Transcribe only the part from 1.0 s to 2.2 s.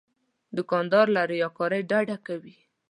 له ریاکارۍ ډډه